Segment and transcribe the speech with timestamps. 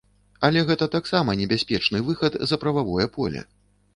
[0.47, 3.45] Але гэта таксама небяспечны выхад за прававое поле.